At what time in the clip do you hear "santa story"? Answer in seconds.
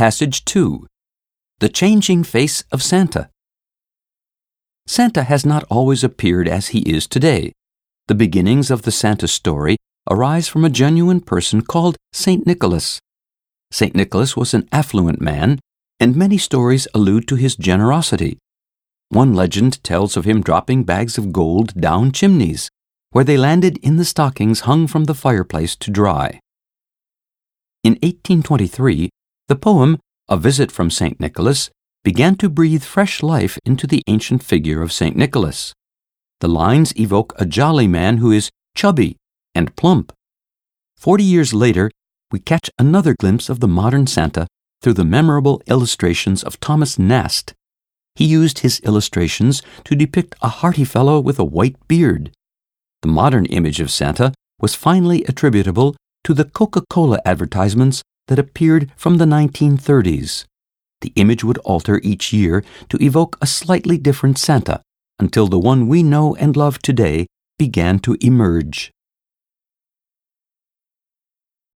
8.92-9.76